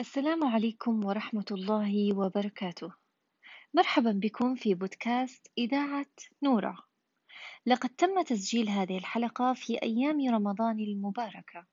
[0.00, 2.92] السلام عليكم ورحمة الله وبركاته.
[3.74, 6.06] مرحبا بكم في بودكاست إذاعة
[6.42, 6.76] نورة.
[7.66, 11.66] لقد تم تسجيل هذه الحلقة في أيام رمضان المباركة،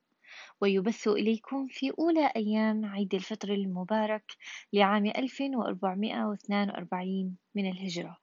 [0.62, 4.38] ويبث إليكم في أولى أيام عيد الفطر المبارك
[4.74, 8.17] لعام 1442 من الهجرة.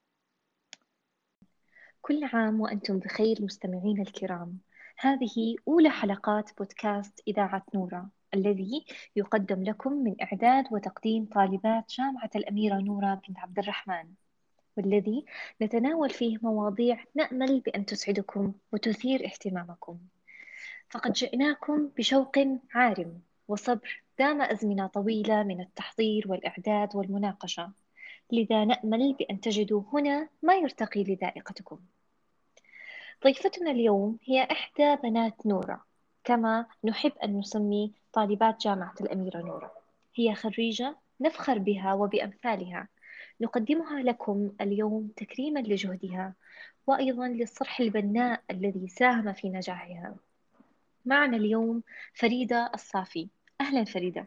[2.01, 4.59] كل عام وأنتم بخير مستمعين الكرام.
[4.99, 8.18] هذه أولى حلقات بودكاست إذاعة نورة.
[8.35, 8.85] الذي
[9.17, 14.05] يقدم لكم من إعداد وتقديم طالبات جامعة الأميرة نورة بنت عبد الرحمن
[14.77, 15.25] والذي
[15.63, 19.99] نتناول فيه مواضيع نأمل بأن تسعدكم وتثير اهتمامكم.
[20.89, 22.39] فقد جئناكم بشوق
[22.75, 27.73] عارم وصبر دام أزمنة طويلة من التحضير والإعداد والمناقشة
[28.33, 31.79] لذا نأمل بأن تجدوا هنا ما يرتقي لذائقتكم.
[33.25, 35.85] ضيفتنا اليوم هي إحدى بنات نورة
[36.25, 39.73] كما نحب أن نسمي طالبات جامعة الأميرة نورة
[40.15, 42.89] هي خريجة نفخر بها وبأمثالها.
[43.41, 46.35] نقدمها لكم اليوم تكريما لجهدها
[46.87, 50.17] وأيضا للصرح البناء الذي ساهم في نجاحها.
[51.05, 51.83] معنا اليوم
[52.15, 53.29] فريدة الصافي.
[53.61, 54.27] أهلا فريدة.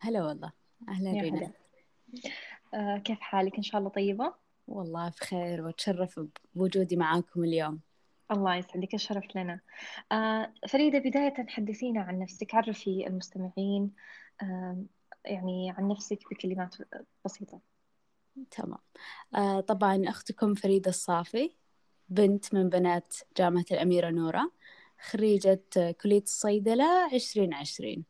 [0.00, 0.52] هلا والله.
[0.88, 1.50] أهلا بنا
[2.74, 4.34] آه كيف حالك؟ إن شاء الله طيبة؟
[4.68, 6.20] والله بخير وأتشرف
[6.54, 7.80] بوجودي معاكم اليوم.
[8.30, 9.60] الله يسعدك الشرف لنا.
[10.12, 12.54] آه فريدة بداية حدثينا عن نفسك.
[12.54, 13.90] عرفي المستمعين
[14.42, 14.84] آه
[15.24, 16.76] يعني عن نفسك بكلمات
[17.24, 17.60] بسيطة.
[18.50, 18.78] تمام.
[19.34, 21.50] آه طبعا أختكم فريدة الصافي
[22.08, 24.52] بنت من بنات جامعة الأميرة نورة
[25.00, 25.62] خريجة
[26.02, 28.04] كلية الصيدلة عشرين عشرين.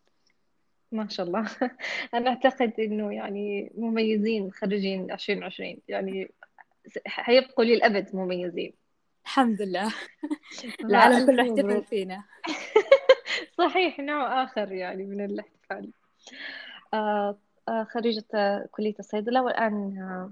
[0.93, 1.51] ما شاء الله.
[2.15, 5.81] أنا أعتقد إنه يعني مميزين خريجين عشرين عشرين.
[5.89, 6.33] يعني
[7.07, 8.73] حيبقوا للأبد مميزين.
[9.25, 9.95] الحمد لله.
[10.85, 12.25] العالم كله يحتفل فينا.
[13.59, 15.91] صحيح نوع آخر يعني من الاحتفال.
[16.95, 18.25] آه آه خريجة
[18.71, 20.31] كلية الصيدلة والآن آه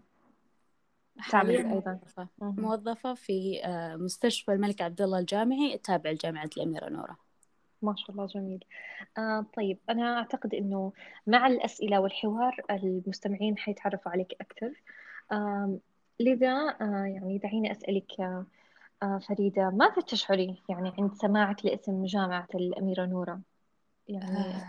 [1.30, 1.68] تعمل أيضا.
[1.68, 7.16] موظفة, موظفة في آه، مستشفى الملك عبد الله الجامعي التابع لجامعة الأميرة نورة
[7.82, 8.64] ما شاء الله جميل.
[9.18, 10.92] آه طيب أنا أعتقد أنه
[11.26, 14.72] مع الأسئلة والحوار المستمعين حيتعرفوا عليك أكثر.
[15.32, 15.78] آه
[16.20, 18.46] لذا آه يعني دعيني أسألك آه
[19.02, 23.40] آه فريدة ماذا تشعري يعني عند سماعك لاسم جامعة الأميرة نورة؟
[24.08, 24.66] يعني آه.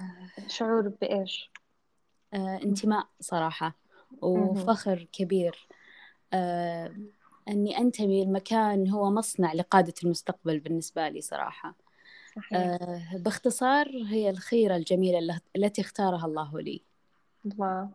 [0.48, 1.52] شعور بإيش؟
[2.34, 3.76] آه انتماء صراحة
[4.22, 5.68] وفخر كبير.
[6.34, 6.96] آه
[7.48, 11.76] أني أنتمي لمكان هو مصنع لقادة المستقبل بالنسبة لي صراحة.
[12.36, 12.58] صحيح.
[12.58, 16.82] آه باختصار هي الخيرة الجميلة التي اختارها الله لي.
[17.46, 17.90] الله.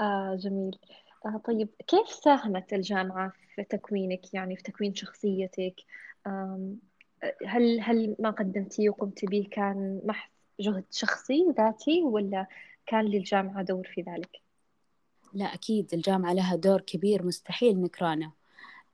[0.00, 0.78] آه جميل.
[1.26, 5.74] آه طيب كيف ساهمت الجامعة في تكوينك؟ يعني في تكوين شخصيتك؟
[7.46, 12.46] هل هل ما قدمتيه وقمت به كان محض جهد شخصي ذاتي ولا
[12.86, 14.40] كان للجامعة دور في ذلك؟
[15.34, 18.32] لا أكيد الجامعة لها دور كبير مستحيل نكرانه.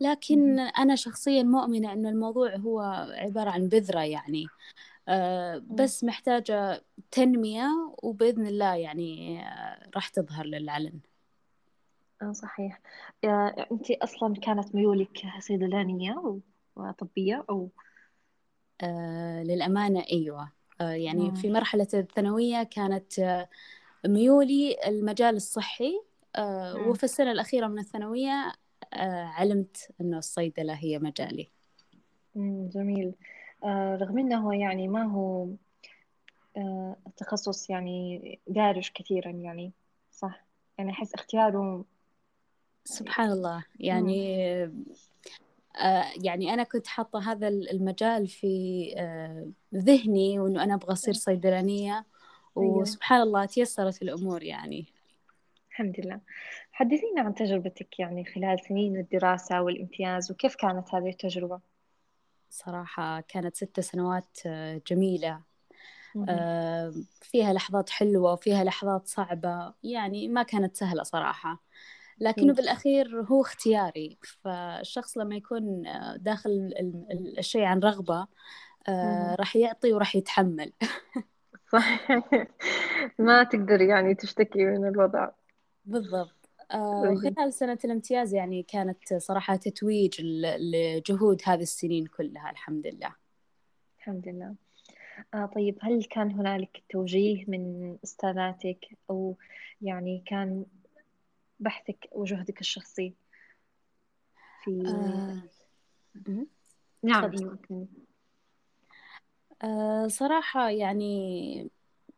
[0.01, 2.81] لكن أنا شخصيا مؤمنة أن الموضوع هو
[3.15, 4.47] عبارة عن بذرة يعني.
[5.09, 11.01] أه بس محتاجة تنمية وبإذن الله يعني آه، راح تظهر للعلن.
[12.23, 12.81] آه صحيح.
[13.25, 16.41] آه أنت أصلا كانت ميولك صيدلانية
[16.77, 17.71] وطبية أو؟
[18.83, 20.53] آه للأمانة أيوة.
[20.81, 21.35] آه يعني مم.
[21.35, 23.49] في مرحلة الثانوية كانت آه
[24.07, 26.03] ميولي المجال الصحي.
[26.37, 28.53] آه وفي السنة الأخيرة من الثانوية
[28.95, 31.53] آه علمت أنه الصيدلة هي مجالي.
[32.35, 33.15] مم جميل.
[33.65, 35.49] آه رغم أنه يعني ما هو
[36.57, 39.73] آه التخصص يعني دارج كثيرا يعني
[40.13, 40.45] صح؟
[40.79, 41.85] يعني أحس اختياره
[42.89, 43.65] سبحان الله.
[43.81, 44.45] يعني
[45.77, 52.07] آه يعني أنا كنت حاطة هذا المجال في آه ذهني وإنه أنا أبغى أصير صيدلانية.
[52.59, 52.77] أيوة.
[52.77, 54.87] وسبحان الله تيسرت الأمور يعني.
[55.71, 56.21] الحمد لله.
[56.73, 61.61] حدثينا عن تجربتك يعني خلال سنين الدراسة والامتياز وكيف كانت هذه التجربة؟
[62.51, 65.41] صراحة كانت ست سنوات آه، جميلة.
[67.23, 69.75] فيها لحظات حلوة وفيها لحظات صعبة.
[69.83, 71.63] يعني ما كانت سهلة صراحة.
[72.21, 74.19] لكنه بالأخير هو اختياري.
[74.23, 75.83] فالشخص لما يكون
[76.17, 76.75] داخل
[77.39, 78.27] الشيء عن رغبة
[78.89, 80.73] آه، راح يعطي وراح يتحمل.
[81.73, 82.49] صحيح.
[83.19, 85.29] ما تقدر يعني تشتكي من الوضع.
[85.85, 86.51] بالضبط.
[86.71, 90.21] آه خلال سنة الامتياز يعني كانت صراحة تتويج
[90.59, 93.15] لجهود هذه السنين كلها الحمد لله.
[93.99, 94.55] الحمد لله.
[95.35, 98.79] آه طيب هل كان هنالك توجيه من أستاذاتك؟
[99.11, 99.37] أو
[99.83, 100.65] يعني كان
[101.61, 103.15] بحثك وجهدك الشخصي
[104.65, 105.43] في آه.
[107.03, 107.31] نعم.
[109.63, 111.71] آه صراحة يعني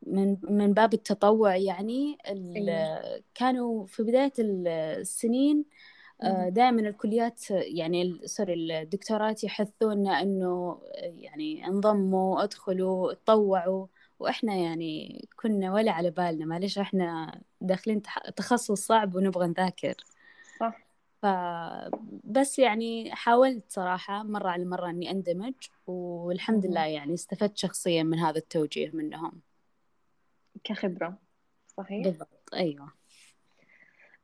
[0.06, 2.18] من من باب التطوع يعني.
[3.34, 5.64] كانوا في بداية السنين
[6.48, 13.86] دائما الكليات يعني سوري الدكتورات يحثونا إنه يعني انضموا ادخلوا اتطوعوا
[14.20, 18.02] وإحنا يعني كنا ولا على بالنا معلش إحنا داخلين
[18.36, 19.94] تخصص صعب ونبغى نذاكر.
[20.60, 20.78] صح.
[21.22, 25.54] فبس يعني حاولت صراحة مرة على مرة إني أندمج
[25.86, 29.40] والحمد لله يعني استفدت شخصيا من هذا التوجيه منهم.
[30.64, 31.18] كخبرة.
[31.66, 32.92] صحيح؟ بالضبط أيوة.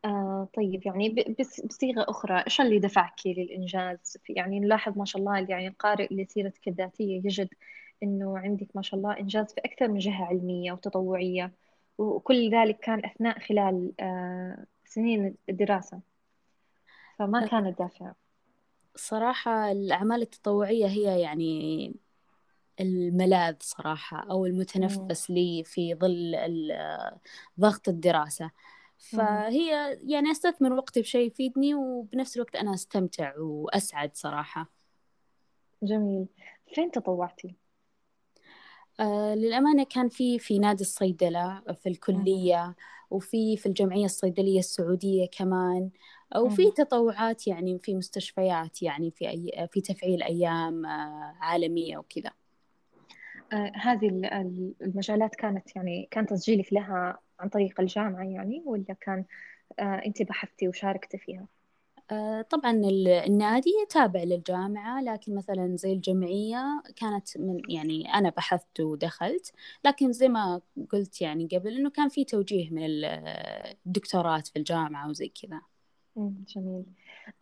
[0.05, 5.69] آه طيب يعني بصيغة أخرى إيش اللي دفعك للإنجاز؟ يعني نلاحظ ما شاء الله يعني
[5.69, 7.49] القارئ لسيرتك الذاتية يجد
[8.03, 11.53] إنه عندك ما شاء الله إنجاز في أكثر من جهة علمية وتطوعية.
[11.99, 16.01] وكل ذلك كان أثناء خلال آه سنين الدراسة.
[17.19, 18.13] فما كان الدافع.
[18.97, 21.95] صراحة الأعمال التطوعية هي يعني
[22.81, 26.37] الملاذ صراحة أو المتنفس لي في ظل
[27.61, 28.51] ضغط الدراسة.
[28.99, 34.71] فهي يعني أستثمر وقتي بشيء يفيدني وبنفس الوقت أنا أستمتع وأسعد صراحة.
[35.83, 36.27] جميل.
[36.75, 37.55] فين تطوعتي؟
[39.01, 42.75] آه للأمانة كان في في نادي الصيدلة في الكلية
[43.11, 45.91] وفي في الجمعية الصيدلية السعودية كمان
[46.37, 52.31] وفي تطوعات يعني في مستشفيات يعني في أي في تفعيل أيام آه عالمية وكذا.
[53.53, 54.09] آه هذه
[54.81, 59.25] المجالات كانت يعني كان تسجيلك لها عن طريق الجامعة يعني ولا كان
[59.81, 61.47] أنت بحثتي وشاركتي فيها؟
[62.11, 62.71] آه، طبعا
[63.27, 69.53] النادي تابع للجامعة لكن مثلا زي الجمعية كانت من يعني أنا بحثت ودخلت
[69.85, 70.61] لكن زي ما
[70.93, 72.83] قلت يعني قبل إنه كان في توجيه من
[73.87, 75.61] الدكتورات في الجامعة وزي كذا.
[76.57, 76.85] جميل.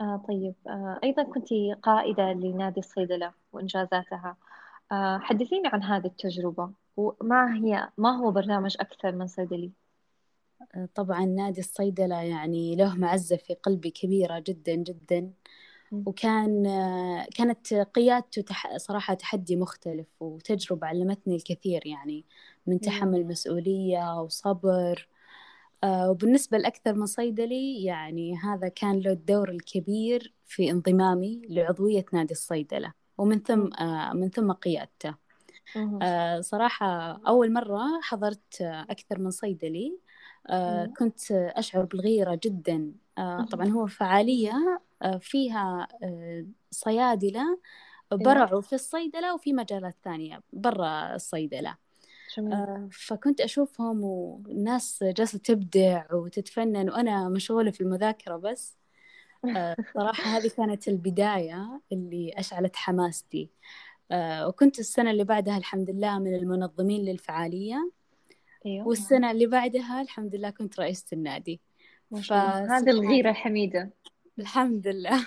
[0.01, 1.49] آه طيب آه أيضا كنت
[1.83, 4.37] قائدة لنادي الصيدلة وإنجازاتها.
[4.93, 9.73] آه حدثيني عن هذه التجربة وما هي ما هو برنامج أكثر من صيدلي؟
[10.95, 15.33] طبعا نادي الصيدلة يعني له معزة في قلبي كبيرة جدا جدا.
[16.07, 16.65] وكان
[17.37, 18.77] كانت قيادته تح...
[18.77, 22.25] صراحة تحدي مختلف وتجربة علمتني الكثير يعني
[22.67, 25.09] من تحمل مسؤولية وصبر.
[25.85, 32.33] آه، وبالنسبة لأكثر من صيدلي يعني هذا كان له الدور الكبير في انضمامي لعضوية نادي
[32.33, 35.15] الصيدلة ومن ثم آه، من ثم قيادته.
[36.03, 36.87] آه، صراحة
[37.29, 39.99] أول مرة حضرت أكثر من صيدلي
[40.51, 42.93] آه كنت أشعر بالغيرة جدا.
[43.19, 47.61] آه طبعا هو فعالية آه فيها آه صيادلة
[48.13, 51.77] برعوا في الصيدلة وفي مجالات ثانية برا الصيدلة.
[52.53, 58.79] آه فكنت أشوفهم والناس جالسة تبدع وتتفنن وأنا مشغولة في المذاكرة بس.
[59.57, 63.51] آه صراحة هذه كانت البداية اللي أشعلت حماستي.
[63.51, 63.51] آه
[64.13, 67.91] وكنت السنة اللي بعدها الحمد لله من المنظمين للفعالية.
[68.67, 68.89] أيوة.
[68.89, 71.61] والسنة اللي بعدها الحمد لله كنت رئيسة النادي.
[72.11, 72.33] ف...
[72.33, 73.91] هذه الغيرة الحميدة
[74.39, 75.27] الحمد لله.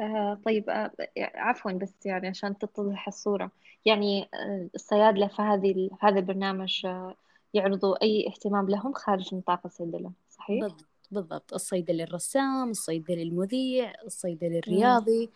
[0.00, 3.50] آه طيب آه عفوا بس يعني عشان تتضح الصورة.
[3.84, 7.16] يعني آه الصيادلة في هذه هذا البرنامج آه
[7.54, 11.54] يعرضوا أي اهتمام لهم خارج نطاق الصيدلة صحيح؟ بالضبط بالضبط.
[11.54, 15.32] الصيدلي الرسام الصيدلي المذيع الصيدلي الرياضي مم.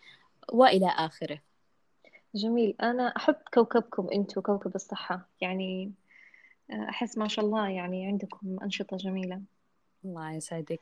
[0.51, 1.39] وإلى آخره.
[2.35, 2.75] جميل.
[2.81, 5.29] أنا أحب كوكبكم أنتم كوكب الصحة.
[5.41, 5.91] يعني
[6.71, 9.41] أحس ما شاء الله يعني عندكم أنشطة جميلة.
[10.05, 10.81] الله يسعدك.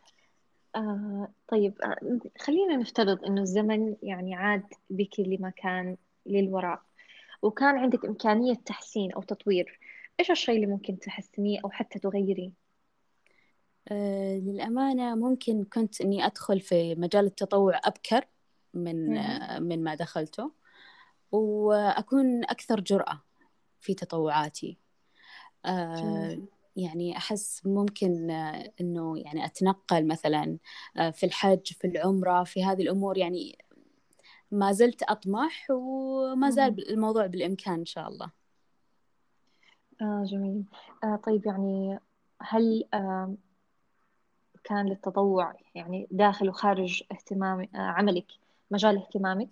[0.75, 6.81] آه طيب آه خلينا نفترض إنه الزمن يعني عاد بك لمكان للوراء
[7.41, 9.79] وكان عندك إمكانية تحسين أو تطوير.
[10.19, 12.51] إيش الشيء اللي ممكن تحسنيه أو حتى تغيريه؟
[13.91, 18.25] آه للأمانة ممكن كنت إني أدخل في مجال التطوع أبكر.
[18.73, 19.13] من
[19.63, 20.51] من ما دخلته
[21.31, 23.21] وأكون أكثر جرأة
[23.79, 24.77] في تطوعاتي.
[25.65, 26.37] آه
[26.75, 30.57] يعني أحس ممكن آه إنه يعني أتنقل مثلا
[30.97, 33.17] آه في الحج في العمرة في هذه الأمور.
[33.17, 33.57] يعني
[34.51, 38.31] ما زلت أطمح وما زال الموضوع بالإمكان إن شاء الله.
[40.01, 40.63] آه جميل.
[41.03, 41.99] آه طيب يعني
[42.41, 43.35] هل آه
[44.63, 48.25] كان للتطوع يعني داخل وخارج اهتمام آه عملك
[48.71, 49.49] مجال اهتمامك؟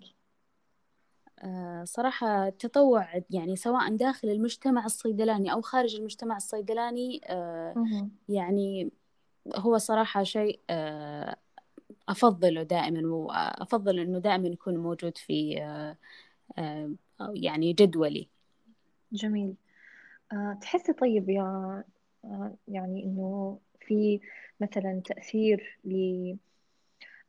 [1.42, 7.74] آه، صراحة التطوع يعني سواء داخل المجتمع الصيدلاني أو خارج المجتمع الصيدلاني آه،
[8.28, 8.90] يعني
[9.56, 11.36] هو صراحة شيء آه،
[12.08, 15.52] أفضله دائما وأفضل أنه دائما يكون موجود في
[17.34, 18.28] يعني جدولي.
[19.12, 19.54] جميل.
[20.60, 21.84] تحسي طيب يا
[22.68, 24.20] يعني أنه في
[24.60, 25.78] مثلا تأثير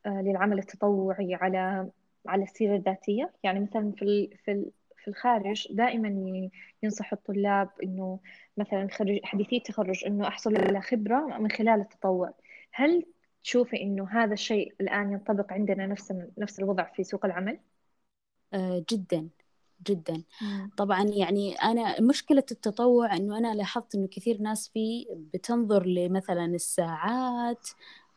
[0.05, 1.89] للعمل التطوعي على
[2.27, 3.33] على السيرة الذاتية.
[3.43, 6.09] يعني مثلا في في في الخارج دائما
[6.83, 8.19] ينصح الطلاب إنه
[8.57, 12.33] مثلا خريج حديثي التخرج إنه أحصل على خبرة من خلال التطوع.
[12.73, 13.05] هل
[13.43, 17.59] تشوفي إنه هذا الشيء الآن ينطبق عندنا نفس نفس الوضع في سوق العمل؟
[18.53, 19.29] آه جدا
[19.87, 20.23] جدا.
[20.77, 27.69] طبعا يعني أنا مشكلة التطوع إنه أنا لاحظت إنه كثير ناس فيه بتنظر لمثلا الساعات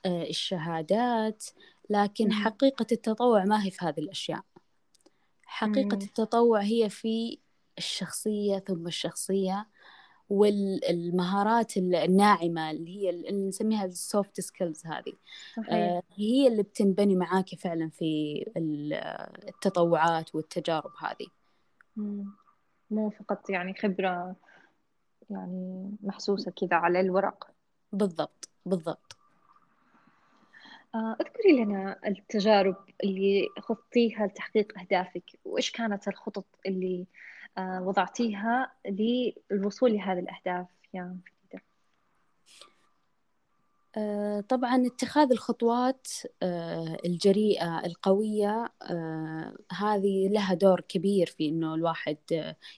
[0.06, 1.44] آه، الشهادات
[1.90, 4.42] لكن حقيقة التطوع ما هي في هذه الأشياء.
[5.44, 7.38] حقيقة التطوع هي في
[7.78, 9.68] الشخصية ثم الشخصية
[10.28, 15.12] والمهارات الناعمة اللي هي اللي نسميها ال soft skills هذه.
[15.56, 15.68] صحيح.
[15.72, 18.44] آه هي اللي بتنبني معاكي فعلا في
[19.48, 21.26] التطوعات والتجارب هذه.
[22.90, 24.36] مو فقط يعني خبرة
[25.30, 27.50] يعني محسوسة كذا على الورق.
[27.92, 29.13] بالضبط بالضبط.
[30.94, 35.24] أذكري لنا التجارب اللي خضتيها لتحقيق أهدافك.
[35.44, 37.06] وإيش كانت الخطط اللي
[37.58, 41.16] آه، وضعتيها للوصول لهذه الأهداف؟ يا
[43.96, 46.08] آه، طبعا اتخاذ الخطوات
[46.42, 48.68] آه، الجريئة القوية
[49.72, 52.18] هذه لها دور كبير في إنه الواحد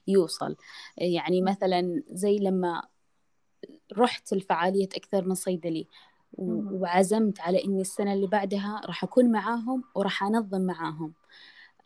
[0.06, 0.56] يوصل.
[0.96, 2.82] يعني مثلا زي لما
[3.92, 5.86] رحت الفعالية أكثر من صيدلي
[6.38, 11.12] وعزمت على إني السنة اللي بعدها راح أكون معاهم وراح أنظم معاهم.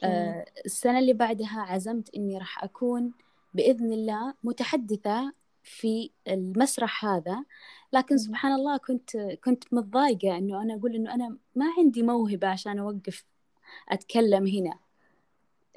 [0.02, 3.12] آه السنة اللي بعدها عزمت إني راح أكون
[3.54, 7.44] بإذن الله متحدثة في المسرح هذا.
[7.92, 12.78] لكن سبحان الله كنت كنت متضايقة إنه أنا أقول إنه أنا ما عندي موهبة عشان
[12.78, 13.24] أوقف
[13.88, 14.78] أتكلم هنا.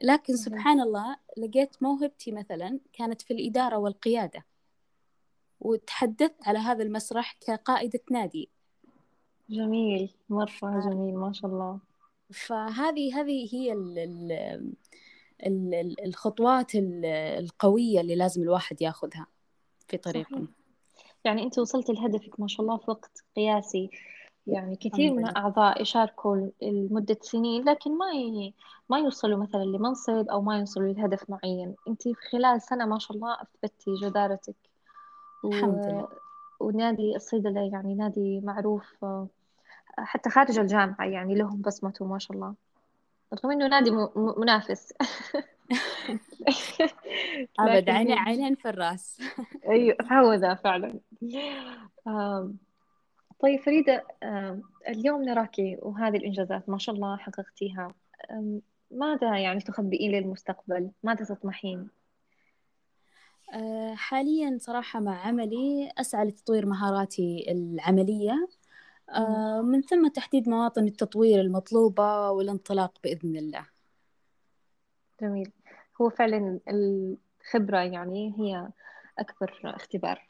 [0.04, 4.46] لكن سبحان الله لقيت موهبتي مثلا كانت في الإدارة والقيادة.
[5.60, 8.50] وتحدثت على هذا المسرح كقائدة نادي.
[9.50, 11.80] جميل مرة جميل ما شاء الله.
[12.34, 14.00] فهذه هذه هي ال
[15.46, 19.28] ال الخطوات القوية اللي لازم الواحد ياخذها
[19.88, 20.48] في طريقه.
[21.26, 23.90] يعني أنت وصلت لهدفك ما شاء الله في وقت قياسي.
[24.48, 28.54] يعني كثير من الأعضاء يشاركوا لمدة سنين لكن ما ي...
[28.90, 31.76] ما يوصلوا مثلا لمنصب أو ما يوصلوا لهدف معين.
[31.88, 34.56] أنت في خلال سنة ما شاء الله أثبتي جدارتك.
[35.44, 35.48] و...
[35.48, 36.08] الحمد لله.
[36.60, 39.06] ونادي الصيدلة يعني نادي معروف
[39.98, 42.56] حتى خارج الجامعة يعني لهم بصمته ما شاء الله.
[43.34, 44.94] رغم إنه نادي منافس.
[47.60, 49.22] أبد عينين عينين في الرأس.
[49.70, 51.00] أيوة هو ذا فعلا
[53.40, 54.08] طيب فريدة
[54.90, 57.88] اليوم نراكي وهذه الإنجازات ما شاء الله حققتيها.
[58.92, 61.90] ماذا يعني تخبئين للمستقبل؟ ماذا تطمحين؟
[63.54, 68.48] أه، حاليا صراحة مع عملي أسعى لتطوير مهاراتي العملية.
[69.10, 73.66] أه، من ثم تحديد مواطن التطوير المطلوبة والانطلاق بإذن الله.
[75.22, 75.52] جميل.
[76.02, 78.70] هو فعلا الخبرة يعني هي
[79.20, 80.30] أكبر اختبار.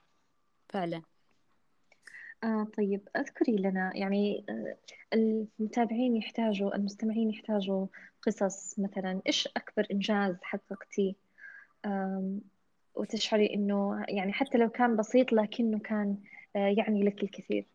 [0.69, 1.01] فعلا.
[2.43, 4.77] آه طيب أذكري لنا يعني آه
[5.13, 7.87] المتابعين يحتاجوا المستمعين يحتاجوا
[8.21, 9.21] قصص مثلا.
[9.27, 11.13] إيش أكبر إنجاز حققتيه
[12.95, 16.17] وتشعري إنه يعني حتى لو كان بسيط لكنه كان
[16.55, 17.65] آه يعني لك الكثير.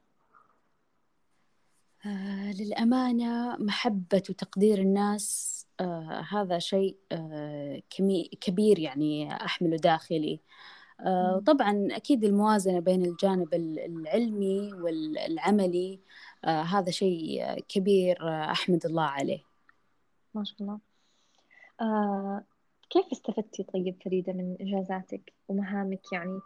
[2.07, 7.83] آه للأمانة محبة وتقدير الناس آه هذا شيء آه
[8.41, 10.41] كبير يعني أحمله داخلي.
[11.01, 16.01] آه طبعا أكيد الموازنة بين الجانب العلمي والعملي
[16.45, 18.19] آه هذا شيء كبير
[18.51, 19.41] أحمد الله عليه.
[20.35, 20.79] ما شاء الله.
[22.90, 26.40] كيف استفدتي طيب فريدة من إنجازاتك ومهامك يعني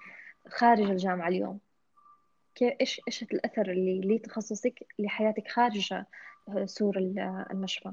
[0.49, 1.61] خارج الجامعة اليوم؟
[2.55, 5.95] كيف إيش إيش الأثر اللي لتخصصك لحياتك خارج
[6.65, 6.99] سور
[7.51, 7.93] المشفى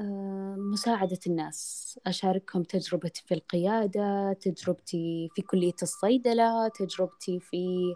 [0.00, 2.00] آه، مساعدة الناس.
[2.06, 7.94] أشاركهم تجربتي في القيادة تجربتي في كلية الصيدلة تجربتي في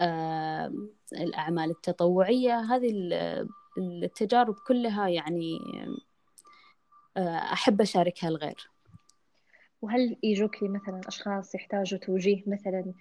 [0.00, 0.72] آه،
[1.12, 2.60] الأعمال التطوعية.
[2.60, 2.90] هذه
[3.78, 5.58] التجارب كلها يعني
[7.52, 8.70] أحب أشاركها الغير.
[9.82, 12.92] وهل يجوك مثلا أشخاص يحتاجوا توجيه مثلا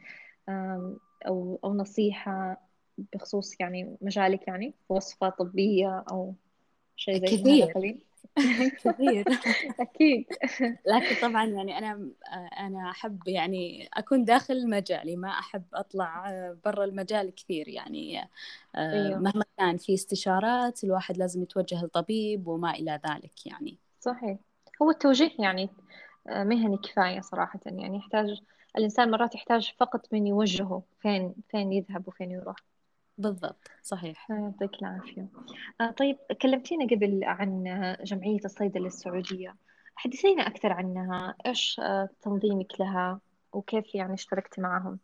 [1.27, 2.67] أو أو نصيحة
[3.13, 6.33] بخصوص يعني مجالك يعني وصفة طبية أو
[6.95, 7.97] شيء زي كثير.
[8.83, 9.25] كثير.
[9.79, 10.25] أكيد.
[10.87, 12.11] لكن طبعا يعني أنا
[12.59, 16.31] أنا أحب يعني أكون داخل مجالي ما أحب أطلع
[16.65, 18.29] برا المجال كثير يعني
[18.75, 19.19] أيوه.
[19.19, 23.77] مهما كان في استشارات الواحد لازم يتوجه لطبيب وما إلى ذلك يعني.
[23.99, 24.37] صحيح.
[24.81, 25.69] هو التوجيه يعني
[26.27, 27.97] مهني كفاية صراحة يعني.
[27.97, 28.41] يحتاج
[28.77, 32.55] الإنسان مرات يحتاج فقط من يوجهه فين فين يذهب وفين يروح.
[33.17, 34.29] بالضبط صحيح.
[34.29, 35.27] يعطيك العافية.
[35.81, 37.63] آه طيب كلمتينا قبل عن
[38.03, 39.55] جمعية الصيدلة السعودية.
[39.95, 41.35] حدثينا أكثر عنها.
[41.45, 43.19] إيش آه، تنظيمك لها؟
[43.53, 44.99] وكيف يعني اشتركتي معهم؟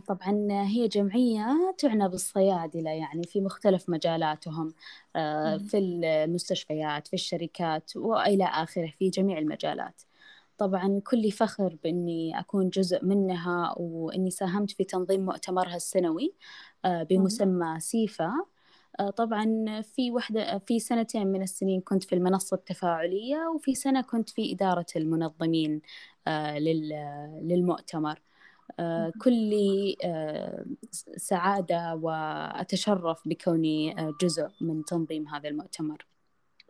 [0.00, 4.74] طبعا هي جمعية تعنى بالصيادلة يعني في مختلف مجالاتهم
[5.16, 10.02] آه، في المستشفيات في الشركات وإلى آخره في جميع المجالات.
[10.58, 16.34] طبعا كلي فخر بإني أكون جزء منها وإني ساهمت في تنظيم مؤتمرها السنوي
[16.84, 18.32] آه، بمسمى سيفا.
[19.00, 24.30] آه، طبعا في وحدة في سنتين من السنين كنت في المنصة التفاعلية وفي سنة كنت
[24.30, 25.80] في إدارة المنظمين
[27.42, 28.20] للمؤتمر.
[28.78, 30.64] آه، كلي آه،
[31.16, 36.06] سعادة وأتشرف بكوني آه، جزء من تنظيم هذا المؤتمر.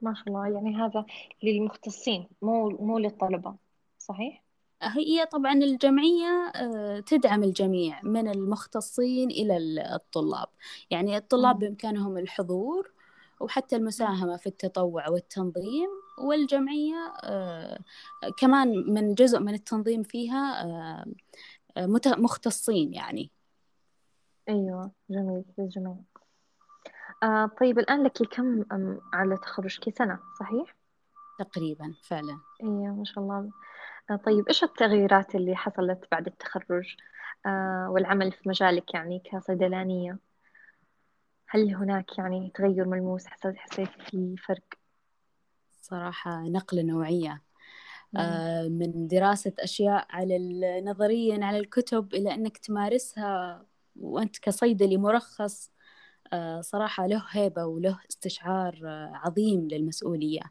[0.02, 0.48] ما شاء الله.
[0.48, 1.04] يعني هذا
[1.42, 3.54] للمختصين مو مو للطلبة
[3.98, 4.44] صحيح؟
[4.82, 6.52] هي طبعا الجمعية
[7.00, 9.56] تدعم الجميع من المختصين إلى
[9.94, 10.48] الطلاب.
[10.90, 12.92] يعني الطلاب بإمكانهم الحضور
[13.40, 15.88] وحتى المساهمة في التطوع والتنظيم
[16.18, 17.12] والجمعية
[18.38, 20.64] كمان من جزء من التنظيم فيها
[21.86, 23.30] مختصين يعني.
[24.48, 25.96] أيوة جميل جميل.
[27.22, 28.64] آه طيب الآن لك كم
[29.12, 30.76] على تخرجك سنة صحيح؟
[31.38, 32.40] تقريبا فعلا.
[32.62, 33.50] أيوة ما شاء الله.
[34.10, 36.96] آه طيب إيش التغييرات اللي حصلت بعد التخرج؟
[37.46, 40.18] آه والعمل في مجالك يعني كصيدلانية.
[41.48, 44.64] هل هناك يعني تغير ملموس؟ حسيت حسيت في فرق؟
[45.82, 47.42] صراحة نقلة نوعية.
[48.68, 50.38] من دراسة أشياء على
[50.84, 53.64] نظريا على الكتب إلى أنك تمارسها
[54.00, 55.70] وأنت كصيدلي مرخص
[56.32, 60.42] آه، صراحة له هيبة وله استشعار آه، عظيم للمسؤولية.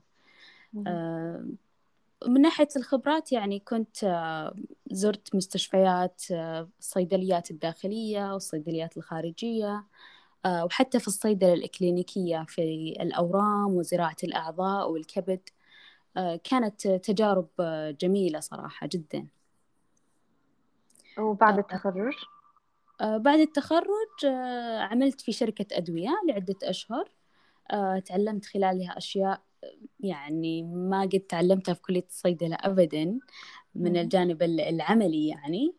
[2.27, 3.97] من ناحية الخبرات يعني كنت
[4.91, 6.21] زرت مستشفيات
[6.79, 9.85] الصيدليات الداخلية والصيدليات الخارجية
[10.47, 12.61] وحتى في الصيدلة الإكلينيكية في
[13.01, 15.49] الأورام وزراعة الأعضاء والكبد.
[15.49, 15.58] آه،
[16.43, 19.27] كانت تجارب آه، جميلة صراحة جدا.
[21.17, 22.13] وبعد آه، التخرج؟
[23.01, 24.25] بعد التخرج
[24.77, 27.11] عملت في شركة أدوية لعدة أشهر.
[28.05, 29.41] تعلمت خلالها أشياء
[29.99, 33.19] يعني ما قد تعلمتها في كلية الصيدلة أبدا
[33.75, 35.75] من الجانب العملي يعني.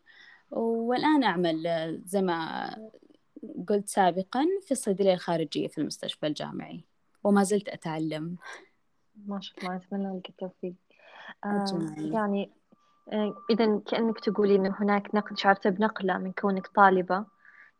[0.51, 2.69] والآن أعمل زي ما
[3.69, 6.83] قلت سابقا في الصيدلية الخارجية في المستشفى الجامعي
[7.23, 8.37] وما زلت أتعلم.
[9.25, 10.73] ما شاء الله أتمنى لك التوفيق.
[11.45, 12.51] آه يعني
[13.13, 17.25] آه إذا كأنك تقولي إنه هناك نقل شعرت بنقلة من كونك طالبة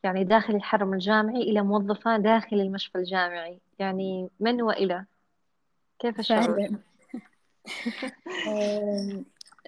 [0.04, 3.60] يعني داخل الحرم الجامعي إلى موظفة داخل المشفى الجامعي.
[3.80, 5.06] يعني من وإلى؟
[5.99, 6.67] كيف الشعور؟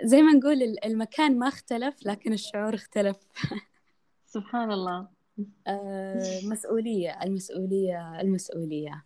[0.03, 3.17] زي ما نقول المكان ما اختلف لكن الشعور اختلف.
[4.25, 5.07] سبحان الله.
[5.67, 9.03] آه، مسؤولية المسؤولية المسؤولية.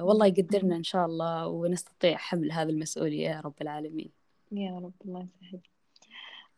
[0.00, 4.10] والله يقدرنا إن شاء الله ونستطيع حمل هذه المسؤولية يا رب العالمين.
[4.52, 5.60] يا رب الله يسهل.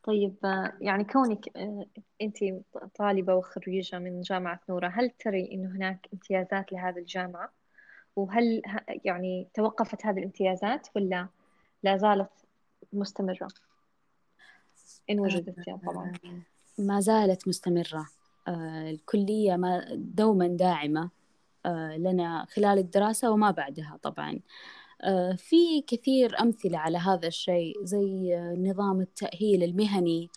[0.04, 1.86] طيب آه، يعني كونك آه،
[2.22, 2.36] أنت
[2.94, 7.52] طالبة وخريجة من جامعة نورة هل تري أنه هناك امتيازات لهذه الجامعة؟
[8.16, 8.62] وهل
[9.04, 11.28] يعني توقفت هذه الامتيازات ولا
[11.82, 12.30] لا زالت
[12.92, 13.48] مستمرة؟
[15.10, 16.12] إن وجدت يعني طبعا
[16.78, 18.06] ما زالت مستمرة.
[18.48, 21.02] الكلية ما دوما داعمة.
[21.02, 21.23] آه،
[21.96, 24.40] لنا خلال الدراسة وما بعدها طبعا.
[25.02, 30.30] آه، في كثير أمثلة على هذا الشيء زي نظام التأهيل المهني.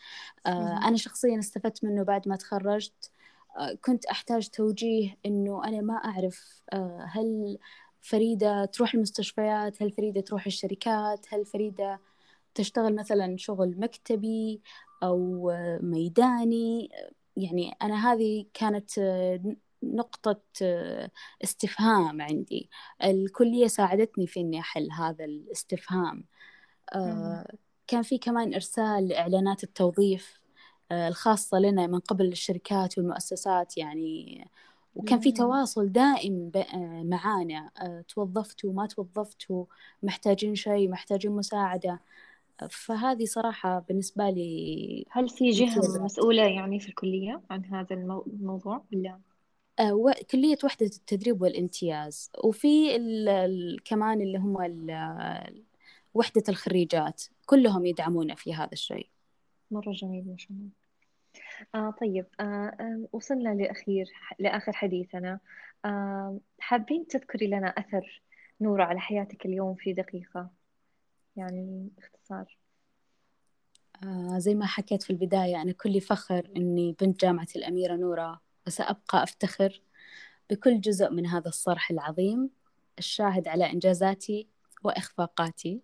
[0.45, 3.11] آه، أنا شخصيا استفدت منه بعد ما تخرجت.
[3.85, 6.61] كنت أحتاج توجيه إنه أنا ما أعرف
[7.05, 7.57] هل
[8.01, 11.99] فريدة تروح المستشفيات هل فريدة تروح الشركات هل فريدة
[12.55, 14.61] تشتغل مثلا شغل مكتبي
[15.03, 16.89] أو ميداني.
[17.37, 18.89] يعني أنا هذه كانت
[19.83, 21.11] نقطة آه،
[21.43, 22.69] استفهام عندي.
[23.03, 26.23] الكلية ساعدتني في إني أحل هذا الاستفهام.
[26.93, 27.45] آه،
[27.87, 30.41] كان في كمان إرسال إعلانات التوظيف
[30.91, 34.47] آه، الخاصة لنا من قبل الشركات والمؤسسات يعني.
[34.95, 36.51] وكان في تواصل دائم
[37.09, 37.71] معانا.
[38.07, 39.65] توظفتوا ما توظفتوا
[40.03, 41.99] محتاجين شيء محتاجين مساعدة.
[42.69, 49.19] فهذه صراحة بالنسبة لي هل في جهة مسؤولة يعني في الكلية عن هذا الموضوع ولا؟
[49.79, 54.57] آه، كلية وحدة التدريب والامتياز وفي ال كمان اللي هم
[56.13, 59.09] وحدة الخريجات كلهم يدعمونا في هذا الشيء.
[59.71, 60.69] مرة جميل ما شاء الله.
[61.75, 64.05] آه طيب آه آه وصلنا لأخير
[64.39, 65.39] لآخر حديثنا.
[65.85, 68.21] آه حابين تذكري لنا أثر
[68.61, 70.49] نورة على حياتك اليوم في دقيقة؟
[71.35, 72.57] يعني باختصار.
[74.03, 79.23] آه زي ما حكيت في البداية أنا كلي فخر إني بنت جامعة الأميرة نورة وسأبقى
[79.23, 79.81] أفتخر
[80.49, 82.49] بكل جزء من هذا الصرح العظيم
[82.99, 84.47] الشاهد على إنجازاتي
[84.83, 85.81] وإخفاقاتي.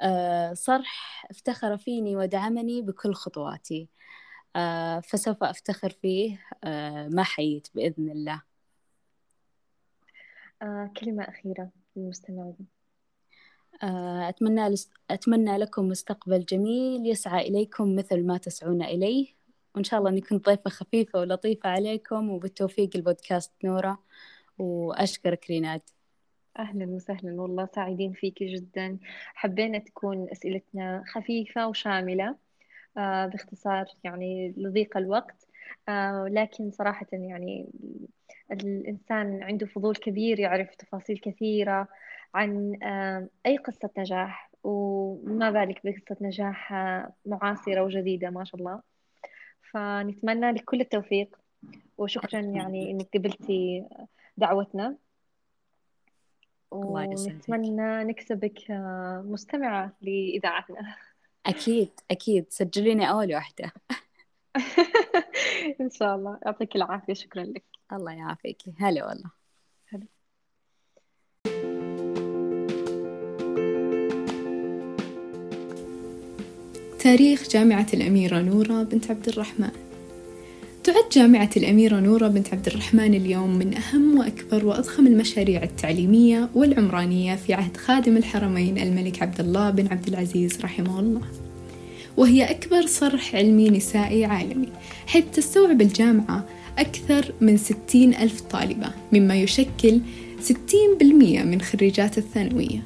[0.00, 3.88] آه، صرح افتخر فيني ودعمني بكل خطواتي.
[4.56, 6.38] آه، فسوف أفتخر فيه
[7.08, 8.42] ما حييت بإذن الله.
[11.00, 12.66] كلمة أخيرة للمستمعين.
[14.28, 14.74] أتمنى
[15.10, 19.35] أتمنى لكم مستقبل جميل يسعى إليكم مثل ما تسعون إليه.
[19.76, 23.98] وإن شاء الله أني كنت ضيفة خفيفة ولطيفة عليكم وبالتوفيق البودكاست نورة
[24.58, 25.80] وأشكرك ريناد.
[26.58, 28.98] أهلا وسهلا والله سعيدين فيك جدا.
[29.34, 32.36] حبينا تكون أسئلتنا خفيفة وشاملة
[32.98, 35.46] آه باختصار يعني لضيق الوقت
[35.88, 37.66] آه لكن صراحة يعني
[38.52, 41.88] الإنسان عنده فضول كبير يعرف تفاصيل كثيرة
[42.34, 48.95] عن آه أي قصة نجاح وما بالك بقصة نجاح آه، معاصرة وجديدة ما شاء الله.
[49.72, 51.36] فنتمنى لك كل التوفيق.
[51.98, 53.84] وشكرا يعني إنك قبلتي
[54.36, 54.96] دعوتنا.
[56.70, 60.96] ونتمنى نكسبك آه، مستمعة لإذاعتنا.
[61.46, 62.46] أكيد أكيد.
[62.48, 63.72] سجليني أول واحدة.
[65.80, 66.38] إن شاء الله.
[66.46, 67.14] يعطيك العافية.
[67.14, 67.64] شكرا لك.
[67.92, 68.62] الله يعافيك.
[68.78, 69.35] هلا والله.
[77.06, 79.70] تاريخ جامعة الأميرة نورة بنت عبد الرحمن.
[80.84, 87.34] تعد جامعة الأميرة نورة بنت عبد الرحمن اليوم من أهم وأكبر وأضخم المشاريع التعليمية والعمرانية
[87.34, 91.22] في عهد خادم الحرمين الملك عبد الله بن عبد العزيز رحمه الله.
[92.16, 94.68] وهي أكبر صرح علمي نسائي عالمي
[95.06, 96.44] حيث تستوعب الجامعة
[96.78, 100.00] أكثر من ستين ألف طالبة مما يشكل
[100.40, 102.82] ستين بالمية من خريجات الثانوية.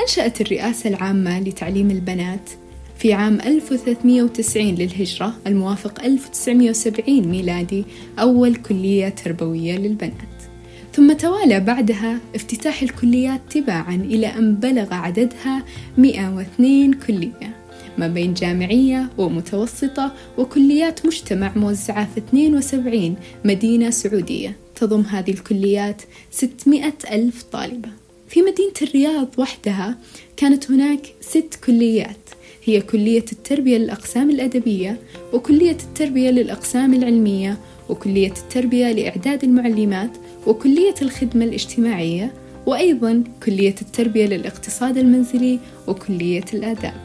[0.00, 2.50] أنشأت الرئاسة العامة لتعليم البنات
[3.00, 7.84] في عام 1390 للهجرة الموافق 1970 ميلادي
[8.18, 10.12] أول كلية تربوية للبنات.
[10.94, 15.64] ثم توالى بعدها افتتاح الكليات تباعا إلى أن بلغ عددها
[15.98, 17.56] 102 كلية
[17.98, 24.56] ما بين جامعية ومتوسطة وكليات مجتمع موزعة في 72 مدينة سعودية.
[24.74, 27.88] تضم هذه الكليات 600 ألف طالبة.
[28.28, 29.98] في مدينة الرياض وحدها
[30.36, 32.39] كانت هناك ست كليات.
[32.70, 35.00] هي كلية التربية للأقسام الأدبية
[35.32, 40.10] وكلية التربية للأقسام العلمية وكلية التربية لإعداد المعلمات
[40.46, 42.32] وكلية الخدمة الاجتماعية
[42.66, 47.00] وأيضا كلية التربية للاقتصاد المنزلي وكلية الآداب.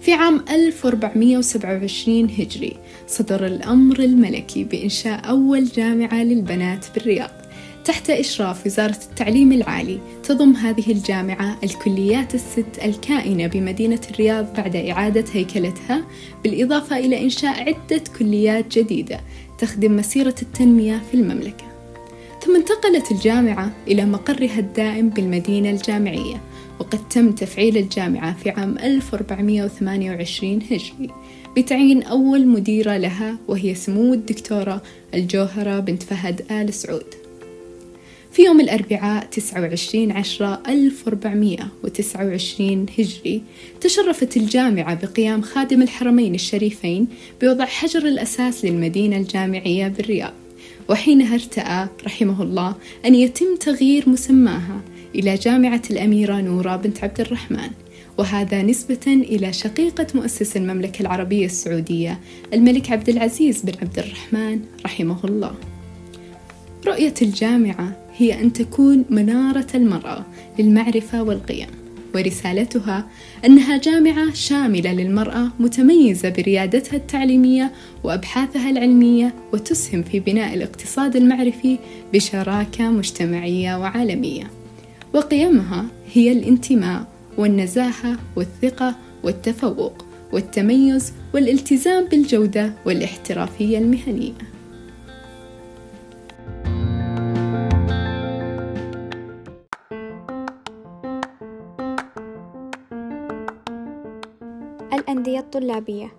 [0.00, 2.76] في عام 1427 هجري
[3.06, 7.43] صدر الأمر الملكي بإنشاء أول جامعة للبنات بالرياض.
[7.84, 15.24] تحت إشراف وزارة التعليم العالي تضم هذه الجامعة الكليات الست الكائنة بمدينة الرياض بعد إعادة
[15.32, 16.04] هيكلتها
[16.44, 19.20] بالإضافة إلى إنشاء عدة كليات جديدة
[19.58, 21.64] تخدم مسيرة التنمية في المملكة.
[22.44, 26.40] ثم انتقلت الجامعة إلى مقرها الدائم بالمدينة الجامعية
[26.78, 31.10] وقد تم تفعيل الجامعة في عام 1428 هجري
[31.56, 34.82] بتعيين أول مديرة لها وهي سمو الدكتورة
[35.14, 37.23] الجوهرة بنت فهد آل سعود.
[38.34, 43.42] في يوم الأربعاء 29 عشرة 1429 هجري
[43.80, 47.06] تشرفت الجامعة بقيام خادم الحرمين الشريفين
[47.42, 50.32] بوضع حجر الأساس للمدينة الجامعية بالرياض.
[50.88, 52.74] وحينها ارتأى رحمه الله
[53.06, 54.80] أن يتم تغيير مسماها
[55.14, 57.70] إلى جامعة الأميرة نورة بنت عبد الرحمن
[58.18, 62.20] وهذا نسبة إلى شقيقة مؤسس المملكة العربية السعودية
[62.54, 65.54] الملك عبد العزيز بن عبد الرحمن رحمه الله.
[66.86, 70.24] رؤية الجامعة هي أن تكون منارة المرأة
[70.58, 71.68] للمعرفة والقيم
[72.14, 73.06] ورسالتها
[73.44, 77.72] أنها جامعة شاملة للمرأة متميزة بريادتها التعليمية
[78.04, 81.78] وأبحاثها العلمية وتسهم في بناء الاقتصاد المعرفي
[82.12, 84.50] بشراكة مجتمعية وعالمية.
[85.14, 87.06] وقيمها هي الانتماء
[87.38, 94.53] والنزاهة والثقة والتفوق والتميز والالتزام بالجودة والاحترافية المهنية.
[105.14, 106.12] الأندية الطلابية.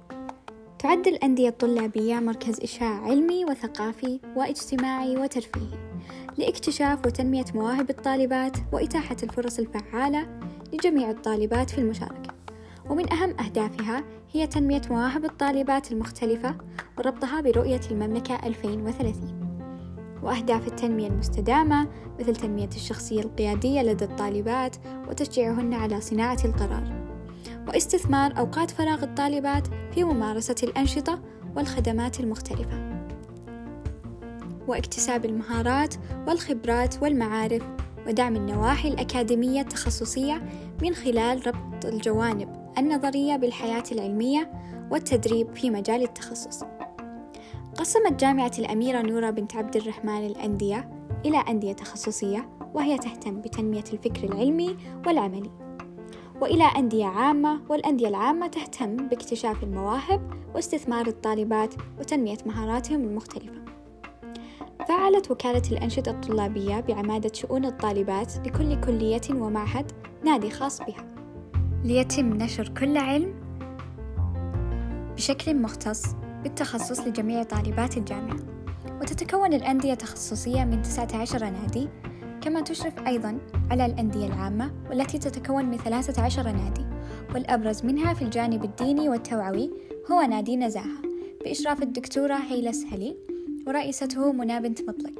[0.79, 5.77] تعد الأندية الطلابية مركز إشعاع علمي وثقافي واجتماعي وترفيهي
[6.37, 10.39] لاكتشاف وتنمية مواهب الطالبات وإتاحة الفرص الفعالة
[10.73, 12.33] لجميع الطالبات في المشاركة.
[12.89, 16.55] ومن أهم أهدافها هي تنمية مواهب الطالبات المختلفة
[16.97, 21.87] وربطها برؤية المملكة 2030 وأهداف التنمية المستدامة
[22.19, 24.75] مثل تنمية الشخصية القيادية لدى الطالبات
[25.09, 27.04] وتشجيعهن على صناعة القرار.
[27.67, 31.21] واستثمار أوقات فراغ الطالبات في ممارسة الأنشطة
[31.55, 32.95] والخدمات المختلفة
[34.67, 35.95] واكتساب المهارات
[36.27, 37.63] والخبرات والمعارف
[38.07, 40.41] ودعم النواحي الأكاديمية التخصصية
[40.81, 44.51] من خلال ربط الجوانب النظرية بالحياة العلمية
[44.91, 46.63] والتدريب في مجال التخصص.
[47.77, 50.89] قسمت جامعة الأميرة نورة بنت عبد الرحمن الأندية
[51.25, 55.64] إلى أندية تخصصية وهي تهتم بتنمية الفكر العلمي والعملي
[56.41, 63.65] وإلى أندية عامة والأندية العامة تهتم باكتشاف المواهب واستثمار الطالبات وتنمية مهاراتهم المختلفة.
[64.87, 69.91] فعلت وكالة الأنشطة الطلابية بعمادة شؤون الطالبات لكل كلية ومعهد
[70.23, 71.05] نادي خاص بها.
[71.83, 73.33] ليتم نشر كل علم
[75.15, 78.37] بشكل مختص بالتخصص لجميع طالبات الجامعة.
[79.01, 81.89] وتتكون الأندية التخصصية من 19 نادي
[82.45, 83.37] كما تشرف أيضا
[83.71, 86.85] على الأندية العامة والتي تتكون من 13 نادي
[87.33, 89.71] والأبرز منها في الجانب الديني والتوعوي
[90.11, 91.01] هو نادي نزاهة
[91.43, 93.15] بإشراف الدكتورة هيلة سهلي
[93.67, 95.13] ورئيسته منى بنت مطلق.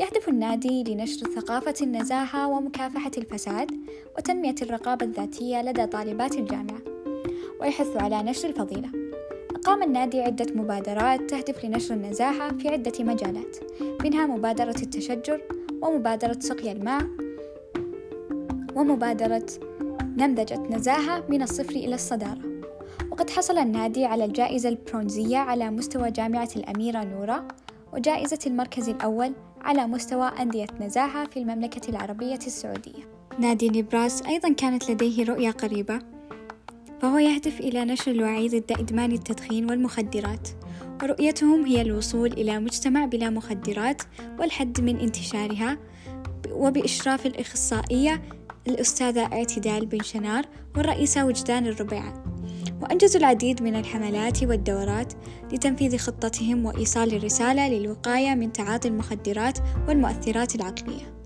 [0.00, 3.70] يهدف النادي لنشر ثقافة النزاهة ومكافحة الفساد
[4.18, 6.80] وتنمية الرقابة الذاتية لدى طالبات الجامعة
[7.60, 8.88] ويحث على نشر الفضيلة.
[9.56, 13.56] أقام النادي عدة مبادرات تهدف لنشر النزاهة في عدة مجالات
[14.04, 15.40] منها مبادرة التشجر
[15.86, 17.06] ومبادرة سقي الماء
[18.74, 19.46] ومبادرة
[20.16, 22.40] نمذجة نزاهة من الصفر إلى الصدارة.
[23.10, 27.48] وقد حصل النادي على الجائزة البرونزية على مستوى جامعة الأميرة نورة
[27.92, 33.02] وجائزة المركز الأول على مستوى أندية نزاهة في المملكة العربية السعودية.
[33.38, 36.15] نادي نبراس أيضا كانت لديه رؤية قريبة.
[37.00, 40.48] فهو يهدف إلى نشر الوعي ضد إدمان التدخين والمخدرات.
[41.02, 44.02] ورؤيتهم هي الوصول إلى مجتمع بلا مخدرات
[44.38, 45.78] والحد من انتشارها
[46.50, 48.22] وبإشراف الإخصائية
[48.68, 50.44] الأستاذة اعتدال بن شنار
[50.76, 52.24] والرئيسة وجدان الربيعة
[52.82, 55.12] وأنجزوا العديد من الحملات والدورات
[55.52, 61.16] لتنفيذ خطتهم وإيصال الرسالة للوقاية من تعاطي المخدرات والمؤثرات العقلية.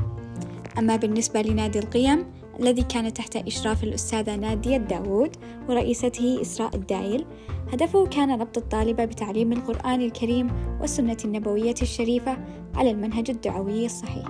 [0.78, 2.26] أما بالنسبة لنادي القيم
[2.61, 5.37] الذي كان تحت إشراف الأستاذة نادية داوود
[5.68, 7.27] ورئيسته إسراء الدايل.
[7.73, 12.38] هدفه كان ربط الطالبة بتعليم القرآن الكريم والسنة النبوية الشريفة
[12.75, 14.27] على المنهج الدعوي الصحيح.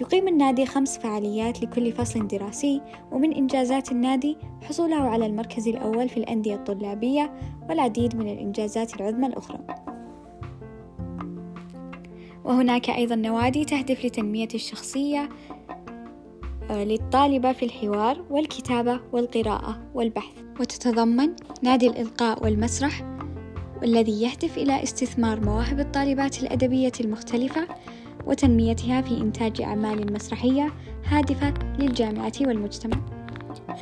[0.00, 2.80] يقيم النادي خمس فعاليات لكل فصل دراسي
[3.12, 7.32] ومن إنجازات النادي حصوله على المركز الأول في الأندية الطلابية
[7.68, 9.58] والعديد من الإنجازات العظمى الأخرى.
[12.44, 15.28] وهناك أيضا نوادي تهدف لتنمية الشخصية
[16.70, 21.30] للطالبة في الحوار والكتابة والقراءة والبحث وتتضمن
[21.62, 23.14] نادي الإلقاء والمسرح
[23.82, 27.68] والذي يهدف إلى استثمار مواهب الطالبات الأدبية المختلفة
[28.26, 30.72] وتنميتها في إنتاج أعمال مسرحية
[31.04, 32.96] هادفة للجامعة والمجتمع.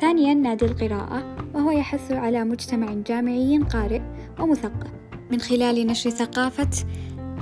[0.01, 4.01] ثانيا نادي القراءة وهو يحث على مجتمع جامعي قارئ
[4.39, 4.91] ومثقف
[5.31, 6.69] من خلال نشر ثقافة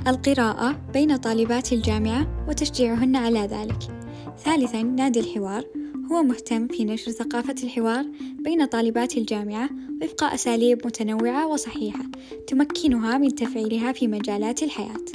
[0.08, 4.01] القراءة بين طالبات الجامعة وتشجيعهن على ذلك.
[4.46, 5.66] ثالثا نادي الحوار
[6.12, 8.06] هو مهتم في نشر ثقافة الحوار
[8.40, 9.70] بين طالبات الجامعة
[10.02, 12.04] وفق أساليب متنوعة وصحيحة
[12.48, 15.06] تمكنها من تفعيلها في مجالات الحياة.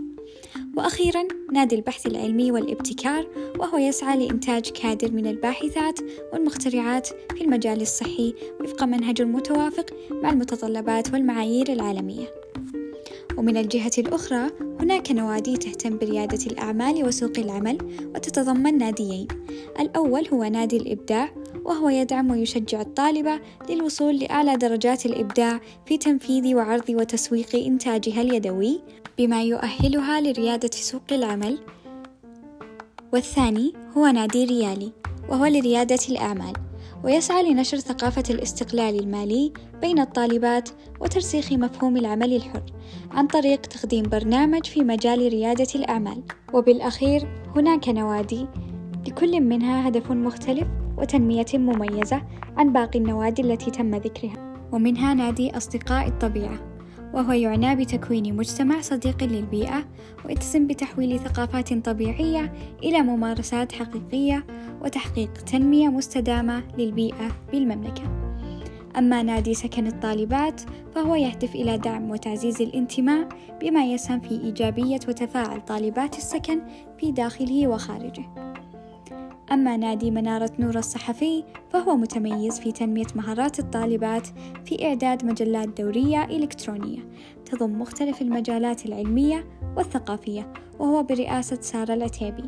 [0.76, 3.26] وأخيرا نادي البحث العلمي والابتكار
[3.58, 6.00] وهو يسعى لإنتاج كادر من الباحثات
[6.32, 12.26] والمخترعات في المجال الصحي وفق منهج متوافق مع المتطلبات والمعايير العالمية
[13.36, 17.78] ومن الجهة الأخرى هناك نوادي تهتم بريادة الأعمال وسوق العمل
[18.14, 19.28] وتتضمن ناديين.
[19.80, 21.30] الأول هو نادي الإبداع
[21.64, 28.80] وهو يدعم ويشجع الطالبة للوصول لأعلى درجات الإبداع في تنفيذ وعرض وتسويق إنتاجها اليدوي
[29.18, 31.58] بما يؤهلها لريادة سوق العمل.
[33.12, 34.92] والثاني هو نادي ريالي
[35.28, 36.65] وهو لريادة الأعمال.
[37.04, 40.68] ويسعى لنشر ثقافة الاستقلال المالي بين الطالبات
[41.00, 42.62] وترسيخ مفهوم العمل الحر
[43.10, 46.22] عن طريق تقديم برنامج في مجال ريادة الأعمال.
[46.52, 48.46] وبالأخير هناك نوادي.
[49.06, 52.22] لكل منها هدف مختلف وتنمية مميزة
[52.56, 54.56] عن باقي النوادي التي تم ذكرها.
[54.72, 56.76] ومنها نادي أصدقاء الطبيعة
[57.14, 59.84] وهو يعنى بتكوين مجتمع صديق للبيئة
[60.24, 64.46] ويتسم بتحويل ثقافات طبيعية إلى ممارسات حقيقية
[64.82, 68.02] وتحقيق تنمية مستدامة للبيئة بالمملكة.
[68.98, 70.60] أما نادي سكن الطالبات
[70.94, 73.28] فهو يهدف إلى دعم وتعزيز الانتماء
[73.60, 76.60] بما يسهم في إيجابية وتفاعل طالبات السكن
[76.98, 78.24] في داخله وخارجه.
[79.52, 84.26] أما نادي منارة نور الصحفي فهو متميز في تنمية مهارات الطالبات
[84.64, 86.98] في إعداد مجلات دورية إلكترونية
[87.44, 89.44] تضم مختلف المجالات العلمية
[89.76, 92.44] والثقافية وهو برئاسة سارة العتيبي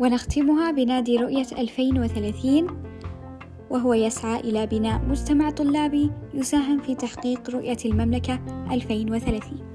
[0.00, 2.92] ونختمها بنادي رؤية 2030
[3.70, 8.34] وهو يسعى إلى بناء مجتمع طلابي يساهم في تحقيق رؤية المملكة
[8.72, 9.72] 2030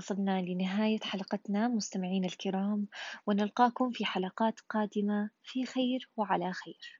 [0.00, 2.88] وصلنا لنهاية حلقتنا مستمعين الكرام
[3.26, 6.99] ونلقاكم في حلقات قادمة في خير وعلى خير.